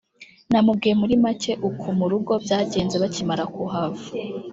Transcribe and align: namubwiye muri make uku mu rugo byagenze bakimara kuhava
namubwiye 0.51 0.93
muri 1.01 1.13
make 1.23 1.51
uku 1.67 1.87
mu 1.99 2.05
rugo 2.11 2.33
byagenze 2.45 2.95
bakimara 3.03 3.43
kuhava 3.55 4.05